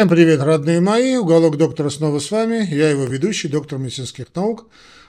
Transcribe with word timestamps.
Всем 0.00 0.10
привет, 0.10 0.40
родные 0.40 0.80
мои! 0.80 1.16
Уголок 1.16 1.56
доктора 1.56 1.90
снова 1.90 2.20
с 2.20 2.30
вами. 2.30 2.64
Я 2.72 2.88
его 2.88 3.02
ведущий, 3.06 3.48
доктор 3.48 3.80
медицинских 3.80 4.32
наук, 4.32 4.68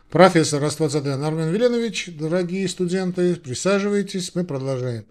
профессор 0.09 0.63
Раствацадан 0.63 1.23
Армен 1.23 1.51
Веленович. 1.51 2.09
Дорогие 2.17 2.67
студенты, 2.67 3.35
присаживайтесь, 3.35 4.33
мы 4.33 4.45
продолжаем. 4.45 5.05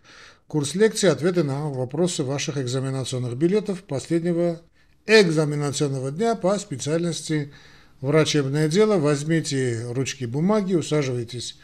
Курс 0.49 0.75
лекции 0.75 1.09
«Ответы 1.09 1.45
на 1.45 1.69
вопросы 1.69 2.25
ваших 2.25 2.59
экзаменационных 2.59 3.37
билетов» 3.37 3.85
последнего 3.85 4.61
экзаменационного 5.07 6.11
дня 6.11 6.35
по 6.35 6.59
специальности 6.59 7.53
врачебное 8.01 8.67
дело. 8.67 8.99
Возьмите 8.99 9.85
ручки 9.91 10.25
бумаги, 10.25 10.75
усаживайтесь 10.75 11.57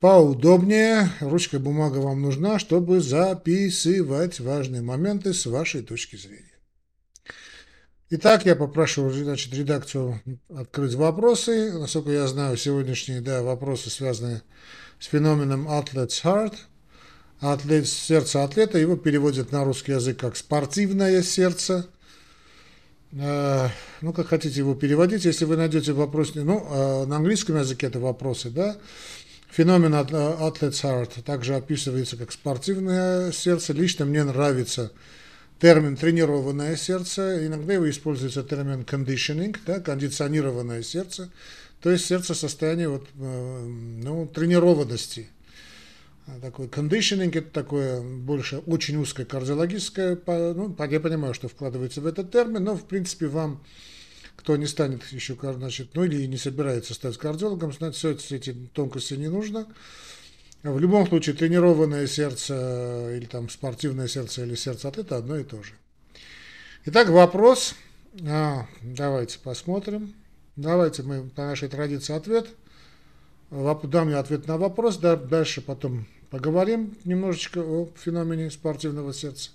поудобнее. 0.00 1.10
Ручка 1.20 1.58
бумага 1.58 1.98
вам 1.98 2.22
нужна, 2.22 2.58
чтобы 2.58 3.02
записывать 3.02 4.40
важные 4.40 4.80
моменты 4.80 5.34
с 5.34 5.44
вашей 5.44 5.82
точки 5.82 6.16
зрения. 6.16 6.49
Итак, 8.12 8.44
я 8.44 8.56
попрошу 8.56 9.08
значит, 9.10 9.54
редакцию 9.54 10.20
открыть 10.52 10.94
вопросы. 10.94 11.72
Насколько 11.78 12.10
я 12.10 12.26
знаю, 12.26 12.56
сегодняшние 12.56 13.20
да, 13.20 13.40
вопросы 13.44 13.88
связаны 13.88 14.42
с 14.98 15.06
феноменом 15.06 15.68
Athlete's 15.68 16.24
Heart. 16.24 16.54
Атлет, 17.38 17.86
сердце 17.86 18.42
атлета, 18.42 18.78
его 18.78 18.96
переводят 18.96 19.52
на 19.52 19.62
русский 19.62 19.92
язык 19.92 20.18
как 20.18 20.36
спортивное 20.36 21.22
сердце. 21.22 21.86
Э, 23.12 23.68
ну, 24.00 24.12
как 24.12 24.26
хотите 24.26 24.58
его 24.58 24.74
переводить, 24.74 25.24
если 25.24 25.44
вы 25.44 25.56
найдете 25.56 25.92
вопрос, 25.92 26.34
ну, 26.34 26.66
э, 26.68 27.06
на 27.06 27.18
английском 27.18 27.58
языке 27.58 27.86
это 27.86 28.00
вопросы, 28.00 28.50
да. 28.50 28.76
Феномен 29.52 29.94
Athlete's 29.94 30.82
Heart 30.82 31.22
также 31.22 31.54
описывается 31.54 32.16
как 32.16 32.32
спортивное 32.32 33.30
сердце. 33.30 33.72
Лично 33.72 34.04
мне 34.04 34.24
нравится 34.24 34.90
термин 35.60 35.96
«тренированное 35.96 36.74
сердце», 36.76 37.46
иногда 37.46 37.74
его 37.74 37.88
используется 37.88 38.42
термин 38.42 38.80
«conditioning», 38.82 39.56
да, 39.66 39.78
кондиционированное 39.80 40.82
сердце, 40.82 41.30
то 41.82 41.90
есть 41.90 42.06
сердце 42.06 42.34
состояние 42.34 42.88
вот, 42.88 43.06
э, 43.18 43.66
ну, 44.02 44.26
тренированности. 44.26 45.28
Такой 46.40 46.66
conditioning 46.66 47.36
это 47.36 47.50
такое 47.50 48.00
больше 48.00 48.58
очень 48.58 48.96
узкое 48.96 49.26
кардиологическое, 49.26 50.16
ну, 50.26 50.76
я 50.78 51.00
понимаю, 51.00 51.34
что 51.34 51.48
вкладывается 51.48 52.00
в 52.00 52.06
этот 52.06 52.30
термин, 52.30 52.62
но 52.62 52.76
в 52.76 52.84
принципе 52.84 53.26
вам, 53.26 53.62
кто 54.36 54.56
не 54.56 54.66
станет 54.66 55.02
еще, 55.10 55.36
значит, 55.40 55.90
ну 55.94 56.04
или 56.04 56.24
не 56.26 56.36
собирается 56.36 56.94
стать 56.94 57.18
кардиологом, 57.18 57.72
знать 57.72 57.96
все 57.96 58.12
эти 58.12 58.52
тонкости 58.72 59.14
не 59.14 59.28
нужно. 59.28 59.66
В 60.62 60.78
любом 60.78 61.06
случае, 61.06 61.34
тренированное 61.34 62.06
сердце 62.06 62.54
э, 62.54 63.16
или 63.16 63.24
там 63.24 63.48
спортивное 63.48 64.08
сердце 64.08 64.42
или 64.42 64.54
сердце 64.54 64.88
атлета 64.88 65.16
одно 65.16 65.38
и 65.38 65.44
то 65.44 65.62
же. 65.62 65.72
Итак, 66.84 67.08
вопрос. 67.08 67.74
А, 68.28 68.66
давайте 68.82 69.38
посмотрим. 69.38 70.12
Давайте 70.56 71.02
мы 71.02 71.22
по 71.22 71.42
нашей 71.42 71.68
традиции 71.68 72.14
ответ. 72.14 72.46
Дам 73.50 74.10
я 74.10 74.18
ответ 74.18 74.46
на 74.46 74.58
вопрос, 74.58 74.98
да, 74.98 75.16
дальше 75.16 75.62
потом 75.62 76.06
поговорим 76.28 76.94
немножечко 77.04 77.60
о 77.60 77.88
феномене 77.96 78.50
спортивного 78.50 79.14
сердца 79.14 79.50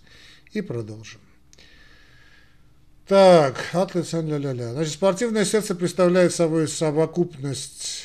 и 0.53 0.61
продолжим. 0.61 1.21
Так, 3.07 3.63
атлет, 3.73 4.11
ля-ля-ля. 4.11 4.73
Значит, 4.73 4.93
спортивное 4.93 5.45
сердце 5.45 5.75
представляет 5.75 6.33
собой 6.33 6.67
совокупность 6.67 8.03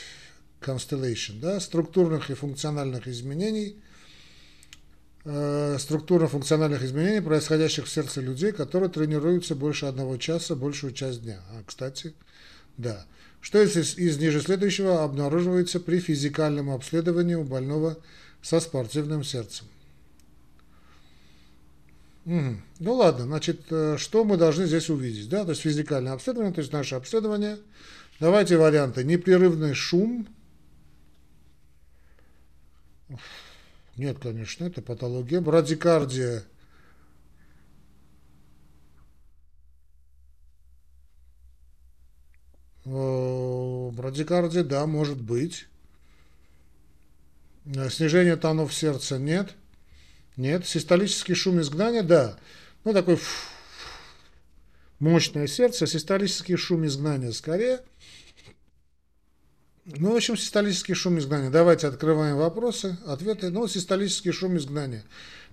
Constellation, 0.61 1.41
да, 1.41 1.61
структурных 1.61 2.31
и 2.31 2.35
функциональных 2.35 3.09
изменений, 3.09 3.77
э, 5.25 5.77
структурно-функциональных 5.79 6.83
изменений, 6.83 7.21
происходящих 7.21 7.87
в 7.87 7.91
сердце 7.91 8.21
людей, 8.21 8.53
которые 8.53 8.91
тренируются 8.91 9.55
больше 9.55 9.87
одного 9.87 10.17
часа, 10.17 10.55
большую 10.55 10.93
часть 10.93 11.23
дня. 11.23 11.41
А, 11.51 11.63
кстати, 11.65 12.15
да. 12.77 13.07
Что 13.41 13.63
из, 13.63 13.77
из 13.97 14.19
ниже 14.19 14.41
следующего 14.41 15.03
обнаруживается 15.03 15.81
при 15.81 15.99
физикальном 15.99 16.71
обследовании 16.71 17.35
у 17.35 17.45
больного 17.45 17.97
со 18.43 18.61
спортивным 18.61 19.25
сердцем? 19.25 19.67
Угу. 22.27 22.57
Ну 22.81 22.95
ладно, 22.95 23.25
значит, 23.25 23.63
э, 23.71 23.97
что 23.99 24.25
мы 24.25 24.37
должны 24.37 24.67
здесь 24.67 24.91
увидеть? 24.91 25.29
Да? 25.29 25.45
То 25.45 25.51
есть 25.51 25.63
физикальное 25.63 26.13
обследование, 26.13 26.53
то 26.53 26.61
есть 26.61 26.73
наше 26.73 26.95
обследование. 26.95 27.59
Давайте 28.21 28.59
варианты. 28.59 29.05
Непрерывный 29.05 29.73
шум, 29.73 30.29
нет, 33.97 34.19
конечно, 34.19 34.65
это 34.65 34.83
патология. 34.83 35.41
Брадикардия. 35.41 36.45
Брадикардия, 42.85 44.65
да, 44.65 44.87
может 44.87 45.21
быть. 45.21 45.67
Снижение 47.91 48.37
тонов 48.37 48.73
сердца 48.73 49.19
нет. 49.19 49.55
Нет. 50.37 50.67
Систолический 50.67 51.35
шум 51.35 51.61
изгнания, 51.61 52.03
да. 52.03 52.39
Ну, 52.85 52.95
такой 52.95 53.21
мощное 54.99 55.47
сердце. 55.47 55.87
Систолический 55.87 56.57
шум 56.57 56.87
изгнания 56.87 57.33
скорее. 57.33 57.81
Ну, 59.87 60.13
в 60.13 60.17
общем, 60.17 60.37
систолический 60.37 60.95
шум 60.95 61.19
изгнания. 61.19 61.51
Давайте 61.51 61.87
открываем 61.87 62.37
вопросы, 62.37 62.99
ответы. 63.07 63.51
Ну, 63.51 63.67
систолический 63.67 64.31
шум 64.31 64.57
изгнания. 64.59 65.05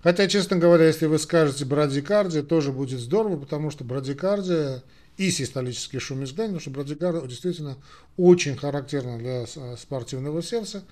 Хотя, 0.03 0.27
честно 0.27 0.57
говоря, 0.57 0.85
если 0.85 1.05
вы 1.05 1.17
скажете 1.17 1.65
брадикардия, 1.65 2.43
тоже 2.43 2.71
будет 2.71 2.99
здорово, 2.99 3.37
потому 3.37 3.71
что 3.71 3.83
брадикардия 3.83 4.83
и 5.17 5.31
систолический 5.31 5.99
шум 5.99 6.23
изгнания, 6.23 6.53
потому 6.53 6.61
что 6.61 6.71
брадикардия 6.71 7.21
действительно 7.21 7.77
очень 8.17 8.57
характерна 8.57 9.17
для 9.17 9.45
спортивного 9.77 10.43
сердца, 10.43 10.83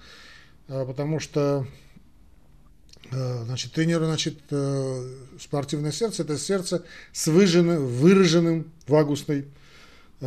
а, 0.68 0.86
потому 0.86 1.20
что 1.20 1.68
а, 3.12 3.44
значит, 3.46 3.74
тренер, 3.74 4.04
значит, 4.04 4.40
э, 4.50 5.14
спортивное 5.40 5.92
сердце– 5.92 6.24
это 6.24 6.38
сердце 6.38 6.84
с 7.14 7.28
выраженным, 7.28 7.86
выраженным 7.86 8.72
вагусной 8.88 9.46
Э, 9.46 9.65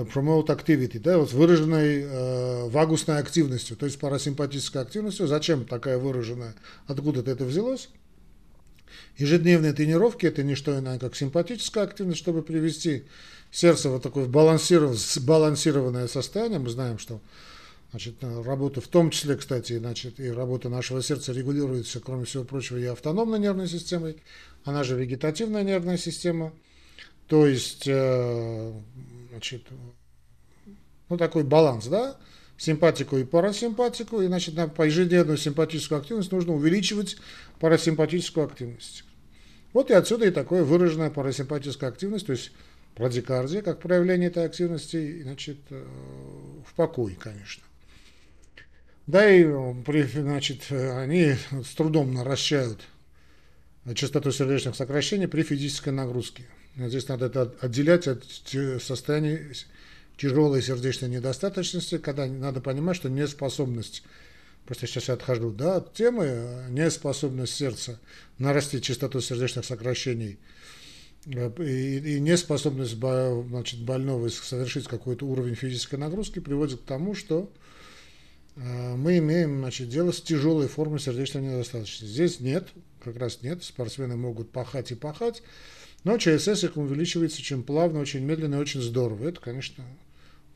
promote 0.02 0.46
activity, 0.46 0.98
да, 0.98 1.18
вот 1.18 1.32
выраженной 1.32 2.02
э, 2.02 2.68
вагусной 2.68 3.18
активностью, 3.18 3.76
то 3.76 3.86
есть 3.86 3.98
парасимпатической 3.98 4.82
активностью. 4.82 5.26
Зачем 5.26 5.64
такая 5.64 5.98
выраженная? 5.98 6.54
Откуда 6.86 7.20
это 7.30 7.44
взялось? 7.44 7.88
Ежедневные 9.16 9.72
тренировки– 9.72 10.26
это 10.26 10.42
не 10.42 10.54
что 10.54 10.78
иное, 10.78 10.98
как 10.98 11.16
симпатическая 11.16 11.84
активность, 11.84 12.18
чтобы 12.18 12.42
привести 12.42 13.04
сердце 13.50 13.90
в 13.90 14.00
такое 14.00 14.24
сбалансированное 14.26 16.08
состояние. 16.08 16.58
Мы 16.58 16.70
знаем, 16.70 16.98
что 16.98 17.20
значит, 17.90 18.16
работа, 18.22 18.80
в 18.80 18.88
том 18.88 19.10
числе, 19.10 19.36
кстати, 19.36 19.78
значит, 19.78 20.20
и 20.20 20.30
работа 20.30 20.68
нашего 20.68 21.02
сердца 21.02 21.32
регулируется, 21.32 22.00
кроме 22.00 22.24
всего 22.24 22.44
прочего, 22.44 22.76
и 22.76 22.84
автономной 22.84 23.38
нервной 23.38 23.68
системой, 23.68 24.16
она 24.64 24.84
же 24.84 24.96
вегетативная 24.96 25.62
нервная 25.64 25.96
система. 25.96 26.52
То 27.26 27.46
есть 27.46 27.84
э, 27.86 28.72
значит, 29.38 29.68
ну, 31.08 31.16
такой 31.16 31.44
баланс, 31.44 31.86
да, 31.86 32.16
симпатику 32.56 33.16
и 33.18 33.24
парасимпатику, 33.24 34.20
и, 34.20 34.26
значит, 34.26 34.56
на, 34.56 34.64
ежедневную 34.84 35.38
симпатическую 35.38 36.00
активность 36.00 36.32
нужно 36.32 36.54
увеличивать 36.54 37.16
парасимпатическую 37.60 38.46
активность. 38.46 39.04
Вот 39.72 39.90
и 39.90 39.94
отсюда 39.94 40.26
и 40.26 40.32
такое 40.32 40.64
выраженная 40.64 41.10
парасимпатическая 41.10 41.90
активность, 41.90 42.26
то 42.26 42.32
есть 42.32 42.50
брадикардия, 42.96 43.62
как 43.62 43.80
проявление 43.80 44.28
этой 44.28 44.44
активности, 44.44 45.22
значит, 45.22 45.58
э, 45.70 45.84
в 46.66 46.74
покое, 46.74 47.14
конечно. 47.14 47.62
Да 49.06 49.30
и, 49.30 49.46
значит, 50.12 50.70
они 50.70 51.34
с 51.50 51.74
трудом 51.76 52.12
наращивают 52.12 52.80
частоту 53.94 54.32
сердечных 54.32 54.74
сокращений 54.74 55.28
при 55.28 55.42
физической 55.42 55.90
нагрузке. 55.90 56.44
Здесь 56.78 57.08
надо 57.08 57.26
это 57.26 57.52
отделять 57.60 58.06
от 58.06 58.24
состояния 58.80 59.52
тяжелой 60.16 60.62
сердечной 60.62 61.08
недостаточности, 61.08 61.98
когда 61.98 62.26
надо 62.26 62.60
понимать, 62.60 62.96
что 62.96 63.08
неспособность, 63.08 64.04
просто 64.64 64.86
сейчас 64.86 65.08
я 65.08 65.14
отхожу 65.14 65.50
да, 65.50 65.76
от 65.76 65.94
темы, 65.94 66.66
неспособность 66.70 67.54
сердца 67.54 67.98
нарастить 68.38 68.84
частоту 68.84 69.20
сердечных 69.20 69.64
сокращений 69.64 70.38
э, 71.26 71.50
и, 71.64 72.16
и 72.16 72.20
неспособность 72.20 72.96
значит, 72.96 73.80
больного 73.80 74.28
совершить 74.28 74.86
какой-то 74.86 75.26
уровень 75.26 75.56
физической 75.56 75.96
нагрузки 75.96 76.38
приводит 76.38 76.80
к 76.80 76.84
тому, 76.84 77.14
что 77.14 77.50
э, 78.56 78.94
мы 78.94 79.18
имеем 79.18 79.58
значит, 79.58 79.88
дело 79.88 80.12
с 80.12 80.20
тяжелой 80.20 80.68
формой 80.68 81.00
сердечной 81.00 81.42
недостаточности. 81.42 82.04
Здесь 82.04 82.38
нет, 82.38 82.68
как 83.02 83.16
раз 83.16 83.42
нет, 83.42 83.64
спортсмены 83.64 84.16
могут 84.16 84.50
пахать 84.50 84.92
и 84.92 84.96
пахать, 84.96 85.42
но 86.04 86.18
ЧСС 86.18 86.64
их 86.64 86.76
увеличивается 86.76 87.40
очень 87.40 87.62
плавно, 87.62 88.00
очень 88.00 88.24
медленно 88.24 88.56
и 88.56 88.58
очень 88.58 88.80
здорово. 88.80 89.28
Это, 89.28 89.40
конечно, 89.40 89.84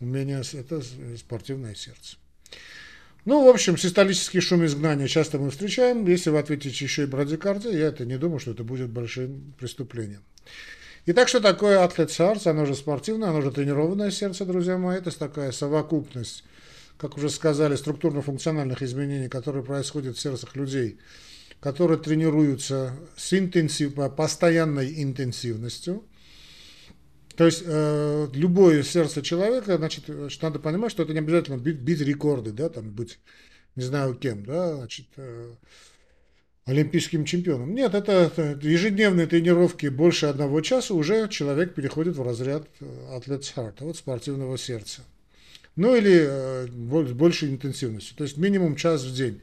умение, 0.00 0.42
это 0.52 0.82
спортивное 1.16 1.74
сердце. 1.74 2.16
Ну, 3.24 3.44
в 3.44 3.48
общем, 3.48 3.78
систолический 3.78 4.40
шум 4.40 4.64
изгнания 4.64 5.06
часто 5.06 5.38
мы 5.38 5.50
встречаем. 5.50 6.06
Если 6.06 6.30
вы 6.30 6.38
ответите 6.38 6.84
еще 6.84 7.04
и 7.04 7.06
брадикардия, 7.06 7.70
я 7.72 7.86
это 7.86 8.04
не 8.04 8.18
думаю, 8.18 8.40
что 8.40 8.50
это 8.50 8.64
будет 8.64 8.90
большим 8.90 9.54
преступлением. 9.58 10.22
Итак, 11.06 11.28
что 11.28 11.40
такое 11.40 11.84
атлет 11.84 12.10
heart? 12.10 12.48
Оно 12.48 12.66
же 12.66 12.74
спортивное, 12.74 13.30
оно 13.30 13.40
же 13.40 13.52
тренированное 13.52 14.10
сердце, 14.10 14.44
друзья 14.44 14.76
мои. 14.76 14.98
Это 14.98 15.16
такая 15.16 15.52
совокупность, 15.52 16.42
как 16.96 17.16
уже 17.16 17.30
сказали, 17.30 17.76
структурно-функциональных 17.76 18.82
изменений, 18.82 19.28
которые 19.28 19.64
происходят 19.64 20.16
в 20.16 20.20
сердцах 20.20 20.56
людей, 20.56 20.98
которые 21.62 21.98
тренируются 21.98 22.92
с 23.16 23.32
интенсив, 23.32 23.94
постоянной 24.16 25.00
интенсивностью. 25.00 26.04
То 27.36 27.46
есть 27.46 27.62
э, 27.64 28.28
любое 28.34 28.82
сердце 28.82 29.22
человека, 29.22 29.78
значит, 29.78 30.04
что 30.28 30.46
надо 30.46 30.58
понимать, 30.58 30.90
что 30.90 31.04
это 31.04 31.12
не 31.12 31.20
обязательно 31.20 31.56
бить, 31.56 31.78
бить 31.78 32.00
рекорды, 32.00 32.50
да, 32.50 32.68
там 32.68 32.90
быть, 32.90 33.20
не 33.76 33.84
знаю 33.84 34.16
кем, 34.16 34.44
да, 34.44 34.74
значит, 34.74 35.06
э, 35.16 35.54
олимпийским 36.66 37.24
чемпионом. 37.24 37.74
Нет, 37.74 37.94
это, 37.94 38.12
это 38.12 38.58
ежедневные 38.60 39.28
тренировки 39.28 39.86
больше 39.86 40.26
одного 40.26 40.60
часа, 40.62 40.94
уже 40.94 41.28
человек 41.28 41.74
переходит 41.74 42.16
в 42.16 42.22
разряд 42.22 42.66
э, 42.80 42.84
athlete's 43.16 43.54
heart, 43.54 43.76
вот 43.80 43.96
спортивного 43.96 44.58
сердца. 44.58 45.02
Ну 45.76 45.94
или 45.94 46.26
э, 46.28 46.66
большей 46.66 47.50
интенсивностью, 47.50 48.16
то 48.16 48.24
есть 48.24 48.36
минимум 48.36 48.74
час 48.74 49.04
в 49.04 49.14
день. 49.14 49.40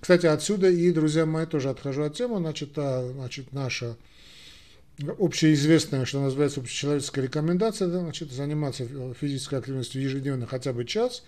Кстати, 0.00 0.26
отсюда 0.26 0.70
и, 0.70 0.90
друзья 0.92 1.26
мои, 1.26 1.46
тоже 1.46 1.68
отхожу 1.68 2.02
от 2.02 2.14
темы, 2.14 2.38
значит, 2.38 2.70
а, 2.76 3.10
значит 3.12 3.52
наша 3.52 3.96
общеизвестная, 5.18 6.04
что 6.04 6.20
называется, 6.20 6.60
общечеловеческая 6.60 7.24
рекомендация, 7.24 7.88
да, 7.88 8.00
значит, 8.00 8.32
заниматься 8.32 8.86
физической 9.18 9.58
активностью 9.58 10.02
ежедневно 10.02 10.46
хотя 10.46 10.72
бы 10.72 10.84
час. 10.84 11.22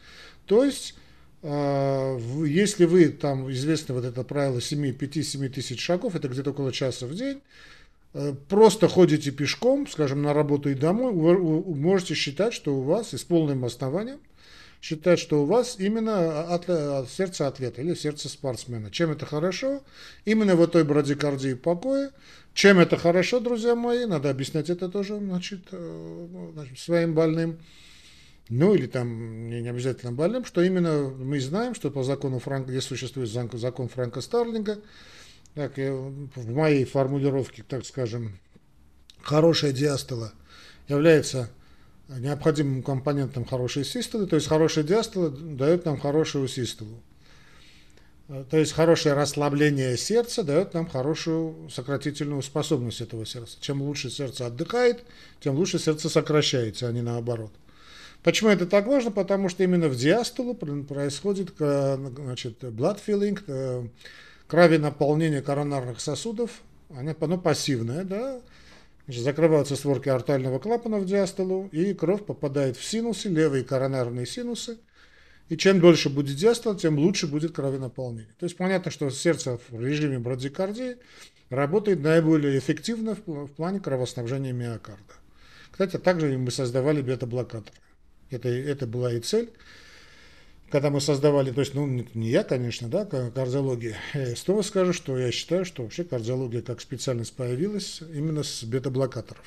То 0.46 0.64
есть, 0.64 0.94
э, 1.42 2.18
если 2.46 2.84
вы, 2.84 3.08
там, 3.08 3.50
известно 3.50 3.94
вот 3.94 4.04
это 4.04 4.22
правило 4.24 4.58
5-7 4.58 5.48
тысяч 5.48 5.80
шагов, 5.80 6.14
это 6.14 6.28
где-то 6.28 6.50
около 6.50 6.72
часа 6.72 7.06
в 7.06 7.14
день, 7.14 7.40
э, 8.14 8.34
просто 8.48 8.88
ходите 8.88 9.30
пешком, 9.30 9.86
скажем, 9.86 10.22
на 10.22 10.34
работу 10.34 10.68
и 10.70 10.74
домой, 10.74 11.12
вы 11.12 11.74
можете 11.74 12.14
считать, 12.14 12.52
что 12.52 12.76
у 12.76 12.82
вас, 12.82 13.14
и 13.14 13.18
с 13.18 13.22
полным 13.22 13.64
основанием, 13.64 14.18
считать, 14.82 15.20
что 15.20 15.42
у 15.42 15.46
вас 15.46 15.76
именно 15.78 16.42
атлет, 16.52 17.08
сердце 17.08 17.46
атлета 17.46 17.80
или 17.80 17.94
сердце 17.94 18.28
спортсмена. 18.28 18.90
Чем 18.90 19.12
это 19.12 19.24
хорошо? 19.24 19.80
Именно 20.24 20.56
в 20.56 20.66
той 20.66 20.82
брадикардии 20.82 21.54
покоя, 21.54 22.10
чем 22.52 22.80
это 22.80 22.96
хорошо, 22.96 23.38
друзья 23.38 23.76
мои, 23.76 24.04
надо 24.06 24.28
объяснять 24.28 24.70
это 24.70 24.88
тоже, 24.88 25.18
значит, 25.18 25.60
э, 25.70 26.28
ну, 26.30 26.50
значит 26.52 26.80
своим 26.80 27.14
больным, 27.14 27.60
ну 28.48 28.74
или 28.74 28.88
там 28.88 29.48
не 29.48 29.68
обязательно 29.68 30.10
больным, 30.10 30.44
что 30.44 30.60
именно 30.62 31.08
мы 31.08 31.40
знаем, 31.40 31.76
что 31.76 31.92
по 31.92 32.02
закону 32.02 32.40
Франка, 32.40 32.72
где 32.72 32.80
существует 32.80 33.30
закон 33.30 33.88
Франка 33.88 34.20
Старлинга, 34.20 34.80
так, 35.54 35.76
в 35.76 36.54
моей 36.54 36.84
формулировке, 36.84 37.62
так 37.62 37.86
скажем, 37.86 38.36
хорошая 39.22 39.72
диастола 39.72 40.32
является 40.88 41.50
необходимым 42.08 42.82
компонентом 42.82 43.44
хорошей 43.44 43.84
систолы, 43.84 44.26
то 44.26 44.36
есть 44.36 44.48
хорошая 44.48 44.84
диастола 44.84 45.30
дает 45.30 45.84
нам 45.84 45.98
хорошую 45.98 46.48
систолу. 46.48 47.02
Э, 48.28 48.44
то 48.48 48.56
есть 48.56 48.72
хорошее 48.72 49.14
расслабление 49.14 49.96
сердца 49.96 50.42
дает 50.42 50.74
нам 50.74 50.88
хорошую 50.88 51.68
сократительную 51.70 52.42
способность 52.42 53.00
этого 53.00 53.26
сердца. 53.26 53.56
Чем 53.60 53.82
лучше 53.82 54.10
сердце 54.10 54.46
отдыхает, 54.46 55.04
тем 55.40 55.54
лучше 55.56 55.78
сердце 55.78 56.08
сокращается, 56.08 56.88
а 56.88 56.92
не 56.92 57.02
наоборот. 57.02 57.52
Почему 58.22 58.50
это 58.50 58.66
так 58.66 58.86
важно? 58.86 59.10
Потому 59.10 59.48
что 59.48 59.64
именно 59.64 59.88
в 59.88 59.96
диастолу 59.96 60.54
происходит 60.54 61.54
значит, 61.58 62.62
blood 62.62 63.00
filling, 63.04 63.42
э, 63.46 63.88
крови 64.46 65.40
коронарных 65.40 66.00
сосудов, 66.00 66.62
оно, 66.90 67.14
оно 67.18 67.38
пассивное, 67.38 68.04
да, 68.04 68.40
Значит, 69.12 69.24
закрываются 69.24 69.76
створки 69.76 70.08
артального 70.08 70.58
клапана 70.58 70.98
в 70.98 71.04
диастолу, 71.04 71.68
и 71.70 71.92
кровь 71.92 72.24
попадает 72.24 72.78
в 72.78 72.82
синусы, 72.82 73.28
левые 73.28 73.62
коронарные 73.62 74.24
синусы, 74.24 74.78
и 75.50 75.56
чем 75.58 75.80
дольше 75.80 76.08
будет 76.08 76.34
диастол, 76.36 76.76
тем 76.76 76.98
лучше 76.98 77.26
будет 77.26 77.54
кровенаполнение. 77.54 78.34
То 78.38 78.44
есть 78.44 78.56
понятно, 78.56 78.90
что 78.90 79.10
сердце 79.10 79.60
в 79.68 79.78
режиме 79.78 80.18
брадикардии 80.18 80.96
работает 81.50 82.00
наиболее 82.00 82.58
эффективно 82.58 83.14
в 83.26 83.48
плане 83.48 83.80
кровоснабжения 83.80 84.54
миокарда. 84.54 85.12
Кстати, 85.70 85.98
также 85.98 86.38
мы 86.38 86.50
создавали 86.50 87.02
бета-блокаторы. 87.02 87.76
Это, 88.30 88.48
это 88.48 88.86
была 88.86 89.12
и 89.12 89.20
цель. 89.20 89.50
Когда 90.72 90.88
мы 90.88 91.02
создавали, 91.02 91.50
то 91.50 91.60
есть, 91.60 91.74
ну, 91.74 91.86
не 91.86 92.30
я, 92.30 92.44
конечно, 92.44 92.88
да, 92.88 93.04
кардиология, 93.04 93.94
я 94.14 94.34
снова 94.34 94.62
скажу, 94.62 94.94
что 94.94 95.18
я 95.18 95.30
считаю, 95.30 95.66
что 95.66 95.82
вообще 95.82 96.02
кардиология 96.02 96.62
как 96.62 96.80
специальность 96.80 97.34
появилась 97.36 98.00
именно 98.00 98.42
с 98.42 98.64
бета-блокаторов. 98.64 99.44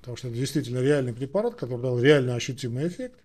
Потому 0.00 0.16
что 0.16 0.28
это 0.28 0.36
действительно 0.38 0.78
реальный 0.78 1.12
препарат, 1.12 1.56
который 1.56 1.82
дал 1.82 2.00
реально 2.00 2.36
ощутимый 2.36 2.88
эффект. 2.88 3.16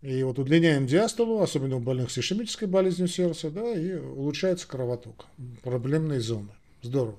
И 0.00 0.22
вот 0.22 0.38
удлиняем 0.38 0.86
диастолу, 0.86 1.42
особенно 1.42 1.74
у 1.74 1.80
больных 1.80 2.12
с 2.12 2.18
ишемической 2.18 2.68
болезнью 2.68 3.08
сердца, 3.08 3.50
да, 3.50 3.74
и 3.74 3.94
улучшается 3.94 4.68
кровоток. 4.68 5.26
Проблемные 5.64 6.20
зоны. 6.20 6.50
Здорово. 6.82 7.18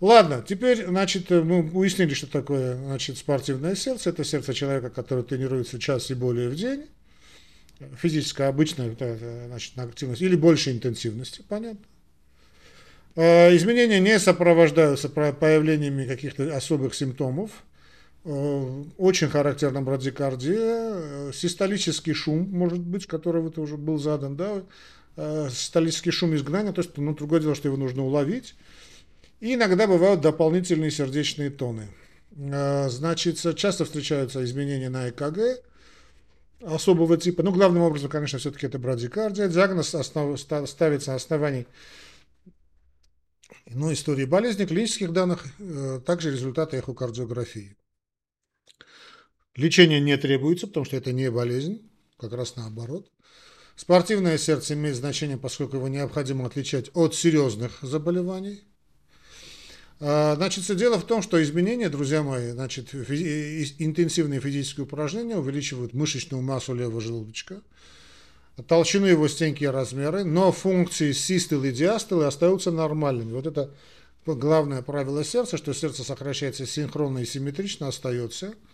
Ладно, 0.00 0.44
теперь, 0.44 0.84
значит, 0.86 1.30
мы 1.30 1.70
уяснили, 1.70 2.14
что 2.14 2.26
такое, 2.26 2.74
значит, 2.74 3.16
спортивное 3.16 3.76
сердце. 3.76 4.10
Это 4.10 4.24
сердце 4.24 4.54
человека, 4.54 4.90
который 4.90 5.22
тренируется 5.22 5.78
час 5.78 6.10
и 6.10 6.14
более 6.14 6.48
в 6.48 6.56
день. 6.56 6.86
Физическая 7.96 8.48
обычная 8.48 8.94
значит, 9.46 9.78
активность 9.78 10.22
или 10.22 10.34
больше 10.34 10.72
интенсивности, 10.72 11.44
понятно. 11.48 11.84
А, 13.16 13.54
изменения 13.54 14.00
не 14.00 14.18
сопровождаются 14.18 15.08
появлениями 15.08 16.06
каких-то 16.06 16.56
особых 16.56 16.94
симптомов. 16.94 17.50
Э, 18.24 18.84
очень 18.98 19.28
характерна 19.28 19.80
брадикардия, 19.80 20.58
э, 20.58 21.32
систолический 21.32 22.12
шум, 22.12 22.48
может 22.50 22.80
быть, 22.80 23.06
который 23.06 23.40
вот 23.40 23.58
уже 23.58 23.76
был 23.76 23.98
задан, 23.98 24.36
да, 24.36 24.62
э, 25.16 25.48
систолический 25.50 26.12
шум 26.12 26.34
изгнания, 26.34 26.72
то 26.72 26.82
есть, 26.82 26.96
ну, 26.98 27.14
другое 27.14 27.40
дело, 27.40 27.54
что 27.54 27.68
его 27.68 27.76
нужно 27.76 28.04
уловить. 28.04 28.54
И 29.40 29.54
иногда 29.54 29.86
бывают 29.86 30.20
дополнительные 30.20 30.90
сердечные 30.90 31.50
тоны. 31.50 31.88
Значит, 32.30 33.38
часто 33.56 33.84
встречаются 33.84 34.44
изменения 34.44 34.90
на 34.90 35.08
ЭКГ 35.08 35.60
особого 36.60 37.16
типа. 37.16 37.42
Ну, 37.42 37.52
главным 37.52 37.82
образом, 37.82 38.10
конечно, 38.10 38.38
все-таки 38.38 38.66
это 38.66 38.78
брадикардия. 38.78 39.48
Диагноз 39.48 39.94
основ, 39.94 40.38
ставится 40.38 41.10
на 41.10 41.16
основании 41.16 41.66
ну, 43.66 43.92
истории 43.92 44.24
болезни, 44.24 44.66
клинических 44.66 45.12
данных, 45.12 45.46
также 46.04 46.30
результаты 46.30 46.78
эхокардиографии. 46.78 47.76
Лечение 49.56 50.00
не 50.00 50.16
требуется, 50.16 50.66
потому 50.66 50.86
что 50.86 50.96
это 50.96 51.12
не 51.12 51.30
болезнь, 51.30 51.90
как 52.16 52.32
раз 52.32 52.56
наоборот. 52.56 53.10
Спортивное 53.76 54.38
сердце 54.38 54.74
имеет 54.74 54.96
значение, 54.96 55.36
поскольку 55.36 55.76
его 55.76 55.88
необходимо 55.88 56.46
отличать 56.46 56.90
от 56.94 57.14
серьезных 57.14 57.78
заболеваний. 57.82 58.64
А, 60.00 60.36
значит, 60.36 60.64
дело 60.76 60.98
в 60.98 61.04
том, 61.04 61.22
что 61.22 61.42
изменения, 61.42 61.88
друзья 61.88 62.22
мои, 62.22 62.50
значит, 62.50 62.92
физи- 62.92 63.74
интенсивные 63.78 64.40
физические 64.40 64.84
упражнения 64.84 65.36
увеличивают 65.36 65.94
мышечную 65.94 66.42
массу 66.42 66.74
левого 66.74 67.00
желудочка, 67.00 67.60
толщину 68.66 69.06
его 69.06 69.26
стенки 69.28 69.64
и 69.64 69.68
размеры, 69.68 70.24
но 70.24 70.52
функции 70.52 71.12
систолы 71.12 71.68
и 71.68 71.72
диастолы 71.72 72.26
остаются 72.26 72.70
нормальными. 72.70 73.32
Вот 73.32 73.46
это 73.46 73.70
главное 74.24 74.82
правило 74.82 75.24
сердца, 75.24 75.56
что 75.56 75.72
сердце 75.72 76.04
сокращается 76.04 76.66
синхронно 76.66 77.18
и 77.18 77.24
симметрично, 77.24 77.88
остается– 77.88 78.54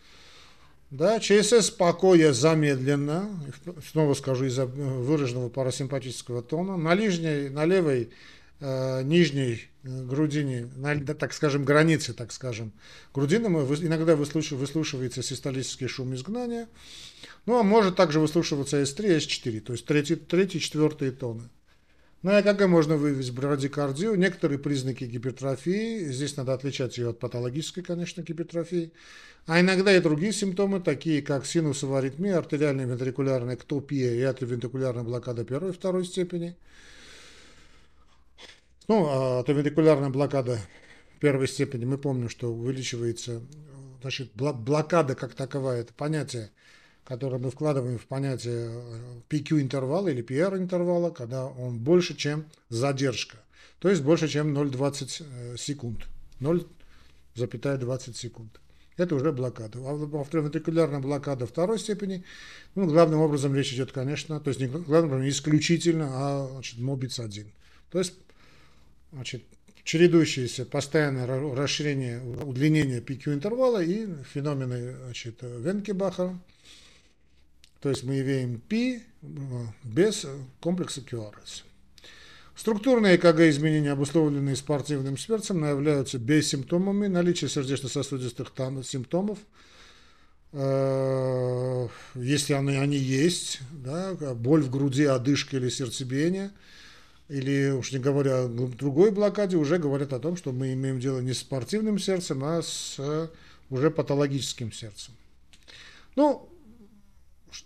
да, 0.94 1.18
ЧСС 1.18 1.70
покоя 1.70 2.32
замедленно, 2.32 3.28
снова 3.90 4.14
скажу 4.14 4.44
из-за 4.44 4.66
выраженного 4.66 5.48
парасимпатического 5.48 6.40
тона, 6.40 6.76
на, 6.76 6.94
лижней, 6.94 7.48
на 7.48 7.64
левой 7.64 8.10
нижней 8.61 9.68
грудине, 9.82 10.70
на, 10.76 10.99
так 11.14 11.32
скажем, 11.34 11.64
границе, 11.64 12.14
так 12.14 12.32
скажем, 12.32 12.73
грудины 13.12 13.46
иногда 13.46 14.16
выслушивается 14.16 15.23
систолический 15.23 15.88
шум 15.88 16.14
изгнания, 16.14 16.68
ну 17.46 17.58
а 17.58 17.62
может 17.62 17.96
также 17.96 18.20
выслушиваться 18.20 18.80
S3, 18.80 19.18
S4, 19.18 19.61
то 19.61 19.73
есть 19.73 19.84
третий, 19.84 20.16
третий 20.16 20.61
четвертые 20.61 21.11
тоны. 21.12 21.50
Ну 22.23 22.38
и 22.38 22.42
как 22.42 22.66
можно 22.66 22.96
выявить 22.96 23.32
брадикардию? 23.32 24.14
Некоторые 24.14 24.58
признаки 24.58 25.04
гипертрофии, 25.04 26.06
здесь 26.06 26.38
надо 26.38 26.54
отличать 26.54 26.96
ее 26.96 27.11
от 27.11 27.18
патологической, 27.18 27.82
конечно, 27.82 28.23
гипертрофии, 28.23 28.92
а 29.46 29.61
иногда 29.61 29.94
и 29.94 30.00
другие 30.00 30.32
симптомы, 30.32 30.80
такие 30.80 31.20
как 31.20 31.44
синусовая 31.44 31.99
аритмия, 31.99 32.38
артериальная 32.38 32.87
вентрикулярная 32.87 33.56
ктопия 33.56 34.14
и 34.14 34.23
атриовентрикулярная 34.23 35.04
блокада 35.04 35.44
первой 35.44 35.73
и 35.73 35.75
второй 35.75 36.06
степени. 36.06 36.56
Ну, 38.86 39.06
а 39.08 39.40
атриовентрикулярная 39.40 40.10
блокада 40.10 40.58
первой 41.20 41.48
степени, 41.48 41.86
мы 41.86 41.96
помним, 41.96 42.28
что 42.28 42.52
увеличивается, 42.52 43.40
значит, 44.02 44.32
блокада 44.34 45.14
как 45.14 45.34
таковая, 45.34 45.80
это 45.80 45.94
понятие, 45.94 46.50
которое 47.04 47.38
мы 47.38 47.50
вкладываем 47.50 47.98
в 47.98 48.06
понятие 48.06 48.70
PQ 49.30 49.62
интервала 49.62 50.08
или 50.08 50.22
PR 50.22 50.58
интервала, 50.58 51.10
когда 51.10 51.46
он 51.46 51.78
больше, 51.78 52.14
чем 52.14 52.44
задержка. 52.68 53.38
То 53.78 53.88
есть 53.88 54.02
больше, 54.02 54.28
чем 54.28 54.56
0,20 54.56 55.22
э, 55.54 55.56
секунд. 55.56 56.06
0, 56.40 56.66
запятая 57.34 57.78
20 57.78 58.16
секунд. 58.16 58.60
Это 58.96 59.14
уже 59.14 59.32
блокада. 59.32 59.78
А 59.78 59.94
вентрикулярная 59.94 61.00
блокада 61.00 61.46
второй 61.46 61.78
степени, 61.78 62.24
ну, 62.74 62.86
главным 62.86 63.20
образом 63.20 63.54
речь 63.54 63.72
идет, 63.72 63.92
конечно, 63.92 64.40
то 64.40 64.48
есть 64.48 64.60
не 64.60 64.66
главным 64.66 65.12
образом, 65.12 65.28
исключительно 65.28 66.08
о 66.12 66.48
значит, 66.52 66.78
МОБИЦ-1. 66.78 67.46
То 67.90 67.98
есть, 67.98 68.14
значит, 69.14 69.44
чередующиеся 69.85 70.66
постоянное 70.66 71.26
расширение, 71.26 72.21
удлинение 72.21 73.00
PQ 73.00 73.35
интервала 73.35 73.83
и 73.83 74.06
феномены 74.33 74.97
значит, 75.04 75.40
Венкебаха. 75.42 76.38
То 77.80 77.90
есть 77.90 78.02
мы 78.02 78.21
имеем 78.21 78.61
P 78.61 79.02
без 79.83 80.26
комплекса 80.61 81.00
QRS. 81.00 81.64
Структурные 82.56 83.16
ЭКГ 83.16 83.40
изменения, 83.40 83.92
обусловленные 83.92 84.54
спортивным 84.56 85.18
сердцем, 85.18 85.64
являются 85.64 86.18
бессимптомами. 86.18 87.09
Наличие 87.09 87.50
сердечно-сосудистых 87.50 88.52
симптомов, 88.85 89.38
э, 90.52 91.88
если 92.14 92.52
они, 92.52 92.76
они 92.76 92.97
есть, 92.97 93.61
да, 93.73 94.14
боль 94.35 94.62
в 94.62 94.71
груди, 94.71 95.04
одышка 95.04 95.56
или 95.56 95.68
сердцебиение, 95.68 96.52
или 97.28 97.70
уж 97.70 97.92
не 97.92 97.98
говоря 97.98 98.44
о 98.44 98.48
другой 98.48 99.10
блокаде, 99.10 99.56
уже 99.56 99.78
говорят 99.78 100.12
о 100.12 100.20
том, 100.20 100.36
что 100.36 100.52
мы 100.52 100.72
имеем 100.74 101.00
дело 101.00 101.20
не 101.20 101.32
с 101.32 101.38
спортивным 101.38 101.98
сердцем, 101.98 102.44
а 102.44 102.62
с 102.62 103.30
уже 103.70 103.90
патологическим 103.90 104.72
сердцем. 104.72 105.14
Ну, 106.16 106.48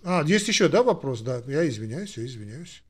а, 0.05 0.23
есть 0.25 0.49
еще, 0.49 0.69
да, 0.69 0.83
вопрос? 0.83 1.21
Да, 1.21 1.43
я 1.47 1.69
извиняюсь, 1.69 2.17
я 2.17 2.25
извиняюсь. 2.25 2.83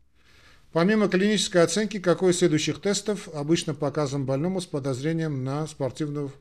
Помимо 0.72 1.08
клинической 1.08 1.62
оценки, 1.62 1.98
какой 1.98 2.32
из 2.32 2.38
следующих 2.38 2.80
тестов 2.80 3.28
обычно 3.34 3.74
показан 3.74 4.26
больному 4.26 4.60
с 4.60 4.66
подозрением 4.66 5.42
на 5.42 5.66
спортивную, 5.66 6.32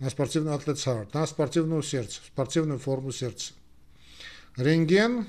на 0.00 0.10
спортивный 0.10 0.54
атлет 0.54 0.76
heart, 0.78 1.10
на 1.12 1.26
спортивную 1.26 1.82
сердце, 1.82 2.20
спортивную 2.26 2.80
форму 2.80 3.12
сердца? 3.12 3.52
Рентген, 4.56 5.28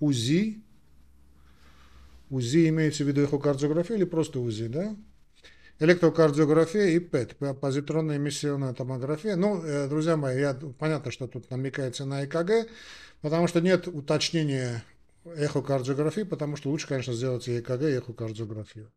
УЗИ, 0.00 0.62
УЗИ 2.34 2.68
имеется 2.68 3.04
в 3.04 3.08
виду 3.08 3.22
эхокардиография 3.22 3.96
или 3.96 4.04
просто 4.04 4.40
УЗИ, 4.40 4.66
да? 4.66 4.96
Электрокардиография 5.78 6.86
и 6.86 6.98
ПЭТ, 6.98 7.36
позитронная 7.60 8.16
эмиссионная 8.16 8.74
томография. 8.74 9.36
Ну, 9.36 9.62
э, 9.62 9.88
друзья 9.88 10.16
мои, 10.16 10.40
я, 10.40 10.54
понятно, 10.78 11.10
что 11.10 11.26
тут 11.26 11.50
намекается 11.50 12.04
на 12.04 12.24
ЭКГ, 12.24 12.68
потому 13.20 13.48
что 13.48 13.60
нет 13.60 13.88
уточнения 13.88 14.84
эхокардиографии, 15.24 16.22
потому 16.22 16.56
что 16.56 16.70
лучше, 16.70 16.88
конечно, 16.88 17.12
сделать 17.12 17.48
и 17.48 17.58
ЭКГ, 17.58 17.82
и 17.82 17.98
эхокардиографию. 17.98 18.90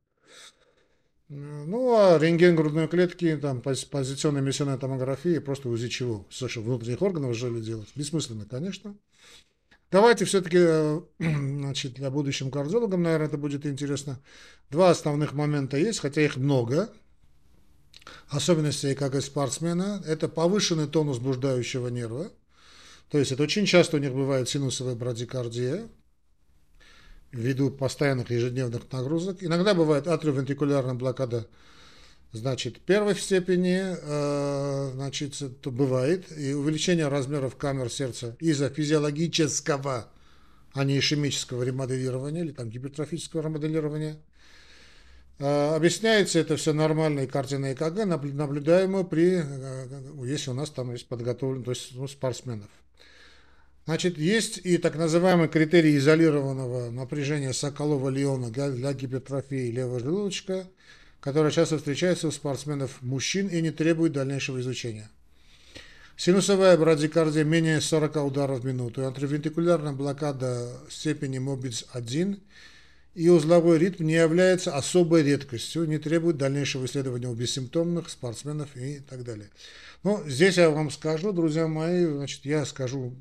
Ну, 1.29 1.95
а 1.95 2.17
рентген 2.17 2.55
грудной 2.55 2.87
клетки, 2.87 3.37
там, 3.37 3.61
позиционная 3.61 4.41
эмиссионная 4.41 4.77
томография, 4.77 5.41
просто 5.41 5.67
УЗИ 5.69 5.89
чего? 5.89 6.25
Слушай, 6.29 6.63
внутренних 6.63 7.01
органов 7.01 7.35
жили 7.35 7.59
делать? 7.59 7.89
Бессмысленно, 7.95 8.45
конечно. 8.45 8.95
Давайте 9.89 10.25
все-таки, 10.25 10.57
э, 10.59 11.01
значит, 11.19 11.93
для 11.93 12.09
будущим 12.11 12.51
кардиологам, 12.51 13.03
наверное, 13.03 13.27
это 13.27 13.37
будет 13.37 13.65
интересно. 13.65 14.19
Два 14.69 14.89
основных 14.89 15.33
момента 15.33 15.77
есть, 15.77 15.99
хотя 15.99 16.21
их 16.21 16.35
много. 16.35 16.89
Особенности 18.29 18.93
ЭКГ 18.93 19.21
спортсмена– 19.21 20.03
это 20.05 20.27
повышенный 20.27 20.87
тонус 20.87 21.19
блуждающего 21.19 21.87
нерва. 21.87 22.31
То 23.09 23.17
есть 23.17 23.31
это 23.31 23.43
очень 23.43 23.65
часто 23.65 23.97
у 23.97 23.99
них 23.99 24.13
бывает 24.13 24.49
синусовая 24.49 24.95
брадикардия, 24.95 25.87
ввиду 27.31 27.71
постоянных 27.71 28.29
ежедневных 28.29 28.91
нагрузок. 28.91 29.41
Иногда 29.41 29.73
бывает 29.73 30.07
атриовентрикулярная 30.07 30.95
блокада, 30.95 31.47
значит, 32.31 32.79
первой 32.79 33.15
степени, 33.15 33.81
э, 33.83 34.91
значит, 34.93 35.41
то 35.61 35.71
бывает, 35.71 36.25
и 36.37 36.53
увеличение 36.53 37.07
размеров 37.07 37.55
камер 37.55 37.89
сердца 37.89 38.35
из-за 38.39 38.69
физиологического, 38.69 40.09
а 40.73 40.83
не 40.83 40.99
ишемического 40.99 41.63
ремоделирования 41.63 42.41
или 42.41 42.51
там 42.51 42.69
гипертрофического 42.69 43.41
ремоделирования. 43.41 44.17
Э, 45.39 45.75
объясняется 45.75 46.39
это 46.39 46.57
все 46.57 46.73
нормальной 46.73 47.27
картиной 47.27 47.73
ЭКГ, 47.73 48.05
наблюдаемой 48.05 49.05
при, 49.05 49.41
э, 49.43 49.87
если 50.25 50.49
у 50.49 50.53
нас 50.53 50.69
там 50.69 50.91
есть 50.91 51.07
подготовлен, 51.07 51.63
то 51.63 51.71
есть 51.71 51.95
ну, 51.95 52.07
спортсменов. 52.07 52.69
Значит, 53.85 54.17
есть 54.17 54.59
и 54.65 54.77
так 54.77 54.97
называемый 54.97 55.47
критерий 55.47 55.95
изолированного 55.95 56.89
напряжения 56.89 57.53
Соколова-Леона 57.53 58.49
для 58.51 58.91
гипертрофии 58.91 59.71
левого 59.71 60.01
желудочка, 60.01 60.67
который 61.19 61.51
часто 61.51 61.77
встречается 61.77 62.27
у 62.27 62.31
спортсменов 62.31 63.01
мужчин 63.01 63.47
и 63.47 63.61
не 63.61 63.71
требует 63.71 64.13
дальнейшего 64.13 64.59
изучения. 64.61 65.09
Синусовая 66.15 66.77
брадикардия 66.77 67.43
менее 67.43 67.79
40 67.79 68.15
ударов 68.25 68.61
в 68.61 68.65
минуту, 68.65 69.05
антривентикулярная 69.05 69.93
блокада 69.93 70.71
степени 70.89 71.37
Мобиц-1 71.37 72.39
и 73.13 73.29
узловой 73.29 73.77
ритм 73.77 74.05
не 74.05 74.13
является 74.13 74.75
особой 74.75 75.23
редкостью, 75.23 75.87
не 75.87 75.99
требует 75.99 76.37
дальнейшего 76.37 76.85
исследования 76.85 77.27
у 77.27 77.35
бессимптомных 77.35 78.09
спортсменов 78.09 78.75
и 78.75 78.99
так 78.99 79.23
далее. 79.23 79.49
Ну, 80.03 80.23
здесь 80.27 80.57
я 80.57 80.69
вам 80.69 80.89
скажу, 80.91 81.33
друзья 81.33 81.67
мои, 81.67 82.05
значит, 82.05 82.45
я 82.45 82.65
скажу 82.65 83.13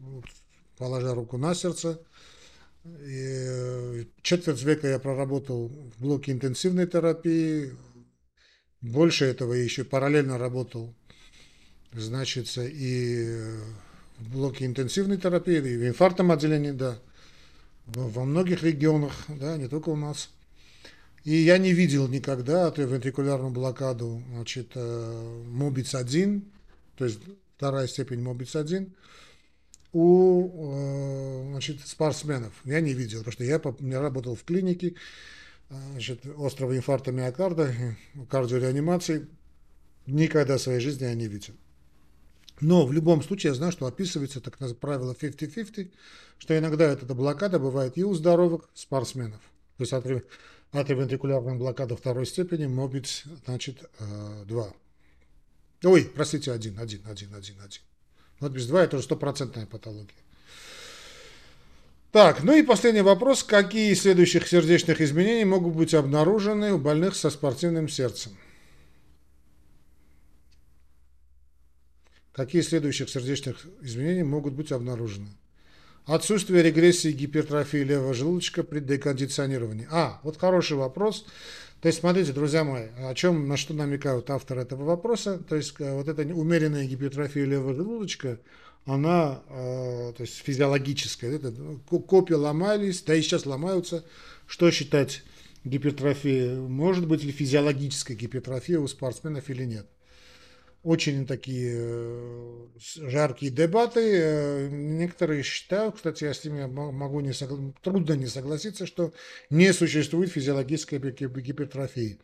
положа 0.79 1.15
руку 1.15 1.37
на 1.39 1.55
сердце. 1.55 1.99
И 3.05 4.07
четверть 4.23 4.63
века 4.63 4.87
я 4.87 4.99
проработал 4.99 5.69
в 5.69 6.03
блоке 6.03 6.33
интенсивной 6.33 6.87
терапии. 6.87 7.73
Больше 8.87 9.25
этого 9.25 9.53
еще 9.53 9.83
параллельно 9.83 10.39
работал, 10.39 10.95
значит, 11.93 12.47
и 12.57 13.59
в 14.19 14.33
блоке 14.33 14.65
интенсивной 14.65 15.17
терапии, 15.17 15.57
и 15.57 15.77
в 15.77 15.89
инфарктном 15.89 16.31
отделении, 16.31 16.71
да, 16.71 16.97
во 17.87 18.25
многих 18.25 18.63
регионах, 18.63 19.13
да, 19.29 19.57
не 19.57 19.67
только 19.67 19.89
у 19.89 19.97
нас. 19.97 20.31
И 21.25 21.35
я 21.35 21.59
не 21.59 21.73
видел 21.73 22.07
никогда 22.07 22.73
вентрикулярную 22.77 23.51
блокаду, 23.51 24.23
значит, 24.31 24.71
э, 24.77 25.43
МОБИЦ-1, 25.49 26.43
то 26.97 27.05
есть 27.07 27.19
вторая 27.57 27.89
степень 27.89 28.21
МОБИЦ-1, 28.21 28.89
у 29.95 30.75
э, 30.75 31.51
значит, 31.51 31.81
спортсменов. 31.85 32.53
Я 32.65 32.81
не 32.81 32.93
видел, 32.93 33.25
потому 33.25 33.33
что 33.33 33.43
я 33.43 34.01
работал 34.01 34.37
в 34.37 34.45
клинике 34.45 34.95
значит, 35.69 36.27
острого 36.39 36.77
инфаркта 36.77 37.13
миокарда, 37.13 37.75
кардиореанимации. 38.31 39.29
Никогда 40.07 40.57
в 40.57 40.61
своей 40.61 40.81
жизни 40.81 41.05
я 41.05 41.15
не 41.15 41.27
видел. 41.27 41.55
Но 42.61 42.87
в 42.87 42.93
любом 42.93 43.23
случае 43.23 43.51
я 43.51 43.55
знаю, 43.55 43.73
что 43.73 43.87
описывается 43.87 44.41
так 44.41 44.57
правило 44.79 45.13
50-50, 45.13 45.91
что 46.39 46.59
иногда 46.59 46.85
эта 46.93 47.15
блокада 47.15 47.59
бывает 47.59 47.99
и 47.99 48.05
у 48.05 48.15
здоровых 48.15 48.69
спортсменов. 48.73 49.41
То 49.77 49.83
есть 49.83 49.93
атривентрикулярная 50.73 51.57
блокада 51.57 51.97
второй 51.97 52.27
степени 52.27 52.67
может 52.67 53.25
значит, 53.45 53.85
2. 54.47 54.67
Э, 54.67 54.71
Ой, 55.87 56.11
простите, 56.15 56.53
один, 56.53 56.79
один, 56.79 57.03
один, 57.07 57.35
один, 57.35 57.61
один. 57.61 57.83
Вот 58.41 58.53
без 58.53 58.67
2 58.67 58.85
это 58.85 58.97
уже 58.97 59.05
стопроцентная 59.05 59.67
патология. 59.67 60.17
Так, 62.17 62.43
ну 62.43 62.57
и 62.57 62.63
последний 62.63 63.03
вопрос. 63.03 63.45
Какие 63.45 63.93
из 63.93 64.01
следующих 64.01 64.49
сердечных 64.49 65.03
изменений 65.03 65.45
могут 65.45 65.75
быть 65.75 65.93
обнаружены 65.93 66.73
у 66.73 66.79
больных 66.79 67.15
со 67.15 67.29
спортивным 67.29 67.91
сердцем? 67.91 68.33
Какие 72.33 72.63
из 72.63 72.71
следующих 72.71 73.11
сердечных 73.11 73.67
изменений 73.83 74.23
могут 74.23 74.55
быть 74.55 74.73
обнаружены? 74.73 75.29
Отсутствие 76.07 76.63
регрессии 76.63 77.13
гипертрофии 77.13 77.85
левого 77.85 78.15
желудочка 78.15 78.63
при 78.63 78.81
декондиционировании. 78.81 79.87
А, 79.91 80.19
вот 80.23 80.39
хороший 80.39 80.79
вопрос. 80.79 81.27
То 81.83 81.89
есть, 81.89 82.01
смотрите, 82.01 82.33
друзья 82.33 82.65
мои, 82.65 82.87
о 82.97 83.13
чем, 83.15 83.47
на 83.47 83.59
что 83.59 83.75
намекают 83.75 84.31
авторы 84.31 84.63
этого 84.63 84.85
вопроса. 84.85 85.39
То 85.47 85.55
есть, 85.55 85.75
э, 85.81 85.95
вот 85.95 86.09
эта 86.09 86.23
умеренная 86.23 86.87
гипертрофия 86.87 87.45
левого 87.45 87.75
желудочка, 87.75 88.39
она, 88.87 89.43
э, 89.49 90.13
то 90.17 90.23
есть, 90.23 90.37
физиологическая. 90.37 91.33
Это, 91.33 91.51
ну, 91.51 91.79
копии 91.79 92.35
ломались, 92.35 93.03
да 93.03 93.15
и 93.15 93.23
сейчас 93.23 93.45
ломаются. 93.45 94.05
Что 94.47 94.71
считать 94.71 95.23
гипертрофией? 95.65 96.57
Может 96.57 97.07
быть 97.07 97.23
ли 97.23 97.33
физиологическая 97.33 98.17
гипертрофия 98.17 98.79
у 98.79 98.89
спортсменов 98.89 99.51
или 99.51 99.65
нет? 99.65 99.87
очень 100.87 101.27
такие 101.27 101.73
э, 101.75 102.67
жаркие 103.09 103.51
дебаты. 103.51 104.01
Э, 104.01 104.69
некоторые 104.71 105.43
считают, 105.43 105.97
кстати, 105.97 106.23
я 106.23 106.33
с 106.33 106.45
ними 106.45 106.65
могу 106.67 107.19
не 107.19 107.33
согла... 107.33 107.59
трудно 107.83 108.13
не 108.13 108.27
согласиться, 108.27 108.87
что 108.87 109.13
не 109.51 109.73
существует 109.73 110.31
физиологической 110.31 111.01
гипертрофии. 111.01 112.21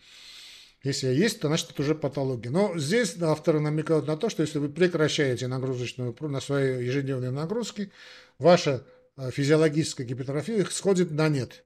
Если 0.83 1.07
есть, 1.09 1.41
то 1.41 1.47
значит 1.47 1.71
это 1.71 1.83
уже 1.83 1.95
патология. 1.95 2.51
Но 2.51 2.77
здесь 2.77 3.21
авторы 3.21 3.61
намекают 3.61 4.07
на 4.07 4.17
то, 4.17 4.29
что 4.29 4.43
если 4.43 4.59
вы 4.59 4.69
прекращаете 4.69 5.47
нагрузочную 5.47 6.17
на 6.21 6.41
свои 6.41 6.85
ежедневные 6.85 7.31
нагрузки, 7.31 7.93
ваша 8.39 8.85
э, 9.17 9.31
физиологическая 9.31 10.05
гипертрофия 10.05 10.65
сходит 10.65 11.13
на 11.13 11.29
нет. 11.29 11.65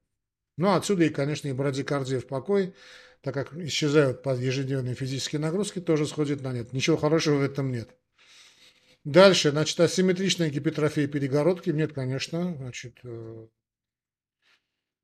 Ну, 0.58 0.74
отсюда 0.74 1.04
и, 1.04 1.08
конечно, 1.08 1.48
и 1.48 1.52
брадикардия 1.52 2.20
в 2.20 2.26
покой, 2.26 2.74
так 3.22 3.32
как 3.32 3.54
исчезают 3.54 4.22
под 4.22 4.38
ежедневные 4.38 4.94
физические 4.94 5.40
нагрузки, 5.40 5.80
тоже 5.80 6.06
сходит 6.06 6.42
на 6.42 6.52
нет. 6.52 6.74
Ничего 6.74 6.98
хорошего 6.98 7.38
в 7.38 7.42
этом 7.42 7.72
нет. 7.72 7.88
Дальше, 9.04 9.50
значит, 9.50 9.78
асимметричная 9.80 10.50
гипертрофия 10.50 11.06
перегородки. 11.06 11.70
Нет, 11.70 11.92
конечно, 11.94 12.54
значит, 12.56 12.98
э, 13.04 13.46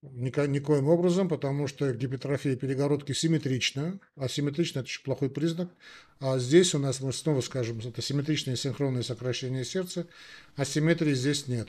Нико, 0.03 0.49
никоим 0.49 0.89
образом, 0.89 1.29
потому 1.29 1.69
что 1.69 1.93
гипертрофия 1.93 2.57
перегородки 2.57 3.13
симметрична. 3.13 4.01
Асимметрично– 4.17 4.79
это 4.81 4.87
очень 4.87 5.05
плохой 5.05 5.31
признак. 5.31 5.71
А 6.19 6.41
здесь 6.41 6.75
у 6.75 6.81
нас, 6.81 7.01
мы 7.01 7.13
снова 7.13 7.41
скажем, 7.41 7.79
это 7.79 8.03
симметричное 8.03 8.57
синхронное 8.57 9.05
сокращение 9.05 9.65
сердца. 9.65 10.09
Асимметрии 10.57 11.15
здесь 11.15 11.47
нет. 11.47 11.69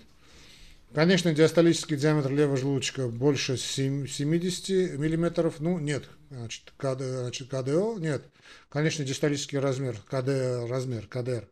Конечно, 0.95 1.33
диастолический 1.33 1.95
диаметр 1.95 2.31
левого 2.31 2.57
желудочка 2.57 3.07
больше 3.07 3.55
70 3.55 4.97
мм. 4.97 5.53
Ну, 5.59 5.77
нет. 5.77 6.09
Значит, 6.31 6.73
КД, 6.77 7.01
значит, 7.01 7.49
КДО 7.49 7.97
нет. 7.99 8.23
Конечно, 8.69 9.05
диастолический 9.05 9.59
размер, 9.59 9.97
КД 10.09 10.67
размер, 10.67 11.05
КДР 11.07 11.47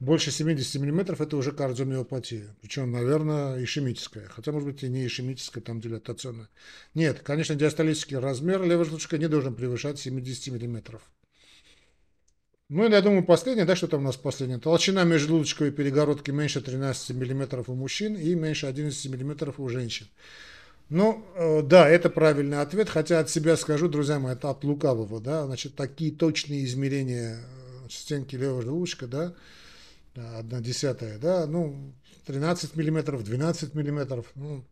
больше 0.00 0.30
70 0.30 0.80
миллиметров 0.80 1.20
это 1.20 1.36
уже 1.36 1.52
кардиомиопатия. 1.52 2.56
Причем, 2.62 2.90
наверное, 2.90 3.62
ишемическая. 3.62 4.28
Хотя, 4.28 4.50
может 4.50 4.66
быть, 4.66 4.82
и 4.82 4.88
не 4.88 5.06
ишемическая, 5.06 5.62
там 5.62 5.80
дилатационная. 5.80 6.48
Нет, 6.94 7.20
конечно, 7.20 7.54
диастолический 7.54 8.16
размер 8.16 8.62
левого 8.62 8.86
желудочка 8.86 9.18
не 9.18 9.28
должен 9.28 9.54
превышать 9.54 9.98
70 9.98 10.54
миллиметров. 10.54 11.02
Ну 12.70 12.86
и 12.86 12.90
я 12.90 13.02
думаю, 13.02 13.24
последнее, 13.24 13.66
да, 13.66 13.76
что 13.76 13.88
там 13.88 14.00
у 14.00 14.04
нас 14.04 14.16
последнее? 14.16 14.58
Толщина 14.58 15.04
межжелудочковой 15.04 15.72
перегородки 15.72 16.30
меньше 16.30 16.62
13 16.62 17.10
миллиметров 17.16 17.68
у 17.68 17.74
мужчин 17.74 18.14
и 18.14 18.34
меньше 18.34 18.66
11 18.66 19.06
миллиметров 19.10 19.60
у 19.60 19.68
женщин. 19.68 20.06
Ну, 20.88 21.24
э, 21.34 21.62
да, 21.62 21.88
это 21.88 22.10
правильный 22.10 22.60
ответ, 22.60 22.88
хотя 22.88 23.20
от 23.20 23.28
себя 23.28 23.56
скажу, 23.56 23.88
друзья 23.88 24.18
мои, 24.18 24.32
это 24.32 24.50
от 24.50 24.64
лукавого, 24.64 25.20
да, 25.20 25.46
значит, 25.46 25.74
такие 25.74 26.10
точные 26.10 26.64
измерения 26.64 27.40
э, 27.40 27.88
стенки 27.90 28.36
левого 28.36 28.62
желудочка, 28.62 29.06
да, 29.06 29.34
одна 30.14 30.60
десятая, 30.60 31.18
да, 31.18 31.46
ну, 31.46 31.94
13 32.26 32.76
миллиметров, 32.76 33.24
12 33.24 33.74
миллиметров, 33.74 34.30
ну, 34.34 34.64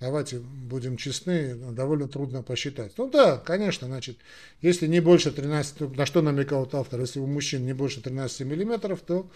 давайте 0.00 0.40
будем 0.40 0.96
честны, 0.96 1.54
довольно 1.72 2.08
трудно 2.08 2.42
посчитать. 2.42 2.92
Ну 2.98 3.08
да, 3.08 3.38
конечно, 3.38 3.86
значит, 3.86 4.18
если 4.60 4.86
не 4.86 5.00
больше 5.00 5.30
13, 5.30 5.96
на 5.96 6.06
что 6.06 6.22
намекал 6.22 6.68
автор, 6.72 7.00
если 7.00 7.20
у 7.20 7.26
мужчин 7.26 7.64
не 7.64 7.72
больше 7.72 8.02
13 8.02 8.40
миллиметров, 8.40 9.00
то, 9.00 9.30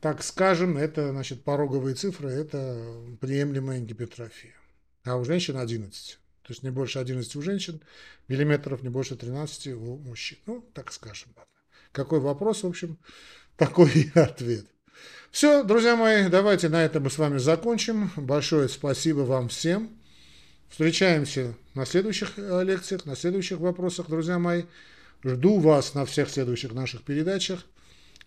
так 0.00 0.22
скажем, 0.22 0.76
это, 0.76 1.10
значит, 1.10 1.42
пороговые 1.42 1.94
цифры, 1.94 2.30
это 2.30 2.78
приемлемая 3.20 3.80
гипертрофия. 3.80 4.54
А 5.04 5.16
у 5.16 5.24
женщин 5.24 5.56
11. 5.56 6.18
То 6.42 6.52
есть 6.52 6.62
не 6.62 6.70
больше 6.70 6.98
11 6.98 7.36
у 7.36 7.42
женщин 7.42 7.80
миллиметров, 8.28 8.82
не 8.82 8.88
больше 8.88 9.16
13 9.16 9.68
у 9.74 9.96
мужчин. 9.98 10.38
Ну, 10.46 10.64
так 10.72 10.92
скажем. 10.92 11.34
Какой 11.92 12.20
вопрос, 12.20 12.62
в 12.62 12.66
общем, 12.66 12.98
такой 13.56 14.10
ответ. 14.14 14.66
Все, 15.30 15.62
друзья 15.64 15.96
мои, 15.96 16.28
давайте 16.28 16.68
на 16.68 16.84
этом 16.84 17.02
мы 17.02 17.10
с 17.10 17.18
вами 17.18 17.38
закончим. 17.38 18.10
Большое 18.16 18.68
спасибо 18.68 19.20
вам 19.20 19.48
всем. 19.48 19.90
Встречаемся 20.68 21.54
на 21.74 21.84
следующих 21.84 22.38
э, 22.38 22.64
лекциях, 22.64 23.04
на 23.04 23.16
следующих 23.16 23.58
вопросах, 23.58 24.08
друзья 24.08 24.38
мои. 24.38 24.64
Жду 25.22 25.58
вас 25.58 25.94
на 25.94 26.04
всех 26.06 26.30
следующих 26.30 26.72
наших 26.72 27.02
передачах. 27.02 27.64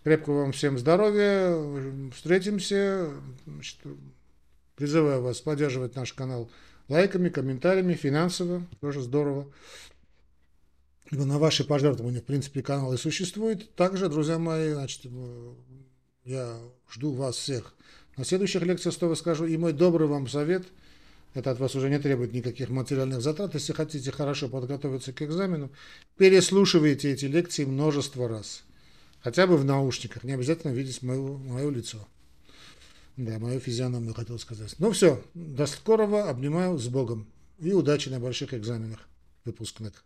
Крепкого 0.04 0.42
вам 0.42 0.52
всем 0.52 0.78
здоровья. 0.78 1.54
Встретимся. 2.14 3.10
Призываю 4.76 5.22
вас 5.22 5.40
поддерживать 5.40 5.96
наш 5.96 6.12
канал 6.12 6.50
лайками, 6.88 7.28
комментариями, 7.28 7.94
финансово. 7.94 8.66
Тоже 8.80 9.02
здорово 9.02 9.46
на 11.10 11.38
ваши 11.38 11.64
пожертвования, 11.64 12.20
в 12.20 12.24
принципе, 12.24 12.62
канал 12.62 12.92
и 12.92 12.96
существует. 12.96 13.74
Также, 13.74 14.08
друзья 14.08 14.38
мои, 14.38 14.72
значит, 14.72 15.02
э, 15.04 15.52
я 16.24 16.58
жду 16.90 17.12
вас 17.12 17.36
всех 17.36 17.74
на 18.16 18.24
следующих 18.24 18.62
лекциях, 18.62 18.94
что 18.94 19.14
скажу. 19.14 19.46
И 19.46 19.56
мой 19.56 19.72
добрый 19.72 20.06
вам 20.06 20.28
совет, 20.28 20.66
это 21.34 21.50
от 21.50 21.58
вас 21.58 21.74
уже 21.74 21.88
не 21.88 21.98
требует 21.98 22.32
никаких 22.32 22.68
материальных 22.68 23.22
затрат, 23.22 23.54
если 23.54 23.72
хотите 23.72 24.10
хорошо 24.10 24.48
подготовиться 24.48 25.12
к 25.12 25.22
экзамену, 25.22 25.70
переслушивайте 26.16 27.12
эти 27.12 27.26
лекции 27.26 27.64
множество 27.64 28.28
раз. 28.28 28.62
Хотя 29.20 29.46
бы 29.46 29.56
в 29.56 29.64
наушниках, 29.64 30.24
не 30.24 30.32
обязательно 30.32 30.72
видеть 30.72 31.02
мое, 31.02 31.36
мое 31.38 31.70
лицо. 31.70 32.06
Да, 33.16 33.38
мою 33.38 33.60
физиономию 33.60 34.14
хотел 34.14 34.38
сказать. 34.38 34.74
Ну 34.78 34.92
все, 34.92 35.22
до 35.34 35.66
скорого, 35.66 36.28
обнимаю 36.28 36.78
с 36.78 36.88
Богом 36.88 37.26
и 37.58 37.72
удачи 37.72 38.08
на 38.08 38.18
больших 38.18 38.54
экзаменах 38.54 39.08
выпускных. 39.44 40.04